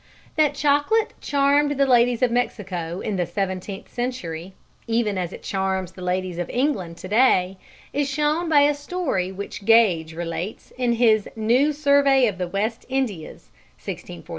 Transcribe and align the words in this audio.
_That 0.35 0.55
chocolate 0.55 1.13
charmed 1.21 1.77
the 1.77 1.85
ladies 1.85 2.23
of 2.23 2.31
Mexico 2.31 3.01
in 3.01 3.17
the 3.17 3.25
seventeenth 3.27 3.87
century 3.93 4.55
(even 4.87 5.15
as 5.15 5.31
it 5.31 5.43
charms 5.43 5.91
the 5.91 6.01
ladies 6.01 6.39
of 6.39 6.49
England 6.49 6.97
to 6.97 7.07
day) 7.07 7.59
is 7.93 8.09
shown 8.09 8.49
by 8.49 8.61
a 8.61 8.73
story 8.73 9.31
which 9.31 9.63
Gage 9.63 10.15
relates 10.15 10.73
in 10.75 10.93
his 10.93 11.29
New 11.35 11.71
Survey 11.71 12.25
of 12.25 12.39
the 12.39 12.47
West 12.47 12.83
Indias 12.89 13.51
(1648). 13.77 14.29